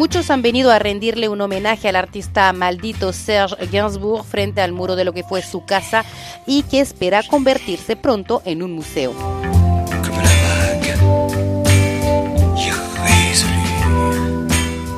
[0.00, 4.96] Muchos han venido a rendirle un homenaje al artista maldito Serge Gainsbourg frente al muro
[4.96, 6.06] de lo que fue su casa
[6.46, 9.12] y que espera convertirse pronto en un museo.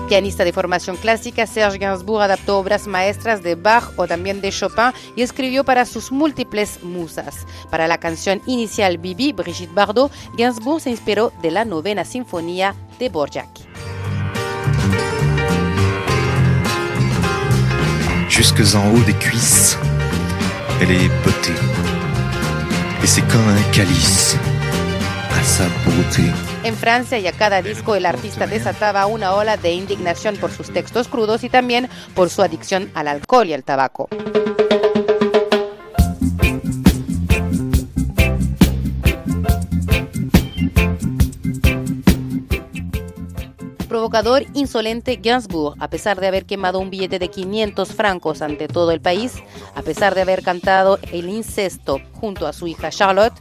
[0.08, 4.92] Pianista de formación clásica, Serge Gainsbourg adaptó obras maestras de Bach o también de Chopin
[5.16, 7.44] y escribió para sus múltiples musas.
[7.72, 13.08] Para la canción inicial Bibi, Brigitte Bardot, Gainsbourg se inspiró de la novena sinfonía de
[13.08, 13.71] Borjak.
[18.34, 19.76] Jusques en haut des cuisses,
[20.80, 21.52] elle est beauté.
[23.02, 24.38] Et c'est comme un calice
[25.38, 26.22] à sa beauté.
[26.64, 30.72] En Francia y a cada disco el artista desataba una ola de indignación por sus
[30.72, 34.08] textos crudos y también por su adicción al alcohol y al tabaco.
[44.02, 48.90] Provocador insolente Gainsbourg, a pesar de haber quemado un billete de 500 francos ante todo
[48.90, 49.34] el país,
[49.76, 53.40] a pesar de haber cantado el incesto junto a su hija Charlotte,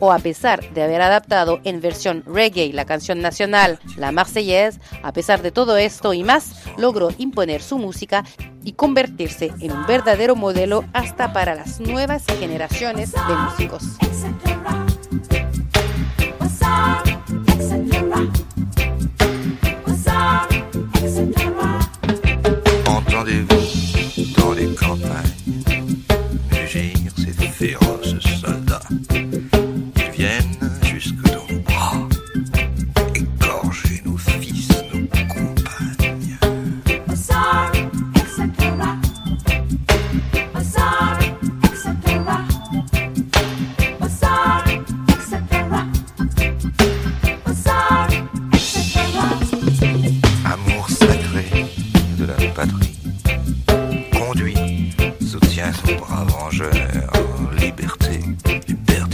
[0.00, 5.14] o a pesar de haber adaptado en versión reggae la canción nacional La Marseillaise, a
[5.14, 8.22] pesar de todo esto y más, logró imponer su música
[8.62, 13.84] y convertirse en un verdadero modelo hasta para las nuevas generaciones de músicos.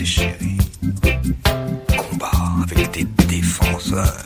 [0.08, 0.56] Chérie,
[1.96, 2.30] combat
[2.62, 4.16] avec tes défenseurs.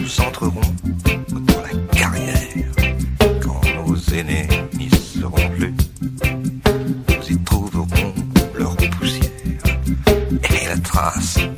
[0.00, 0.60] Nous entrerons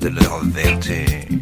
[0.02, 1.41] de leur vertu.